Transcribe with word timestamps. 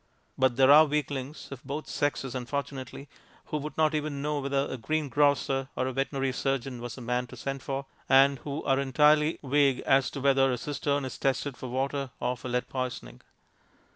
But 0.35 0.55
there 0.55 0.71
are 0.71 0.85
weaklings 0.87 1.49
(of 1.51 1.63
both 1.63 1.85
sexes, 1.87 2.33
unfortunately) 2.33 3.07
who 3.45 3.57
would 3.59 3.77
not 3.77 3.93
even 3.93 4.19
know 4.19 4.39
whether 4.39 4.65
a 4.67 4.75
greengrocer 4.75 5.69
or 5.75 5.85
a 5.85 5.93
veterinary 5.93 6.31
surgeon 6.31 6.81
was 6.81 6.95
the 6.95 7.01
man 7.01 7.27
to 7.27 7.37
send 7.37 7.61
for, 7.61 7.85
and 8.09 8.39
who 8.39 8.63
are 8.63 8.79
entirely 8.79 9.37
vague 9.43 9.81
as 9.81 10.09
to 10.09 10.19
whether 10.19 10.51
a 10.51 10.57
cistern 10.57 11.05
is 11.05 11.19
tested 11.19 11.55
for 11.55 11.69
water 11.69 12.09
or 12.19 12.35
for 12.35 12.49
lead 12.49 12.67
poisoning. 12.67 13.21